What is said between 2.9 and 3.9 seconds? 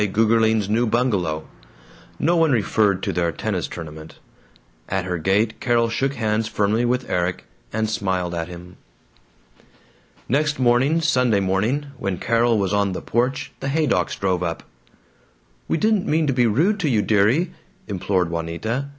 to their tennis